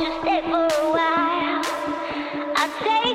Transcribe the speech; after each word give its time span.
just 0.00 0.20
stay 0.22 0.40
for 0.40 0.64
a 0.64 0.92
while. 0.96 1.60
I'll 2.56 2.72
take 2.80 3.09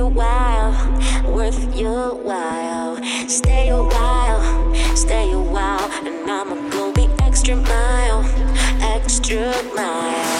your 0.00 0.08
while. 0.08 0.72
Stay 3.28 3.68
a 3.68 3.82
while, 3.82 4.74
stay 4.96 5.30
a 5.30 5.38
while, 5.38 5.90
and 6.04 6.30
I'ma 6.30 6.70
go 6.70 6.90
the 6.92 7.06
extra 7.22 7.54
mile, 7.54 8.24
extra 8.80 9.52
mile. 9.74 10.39